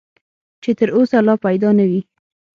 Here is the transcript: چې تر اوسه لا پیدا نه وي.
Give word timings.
چې 0.61 0.71
تر 0.77 0.89
اوسه 0.95 1.17
لا 1.27 1.35
پیدا 1.45 1.69
نه 1.79 1.85
وي. 1.89 2.01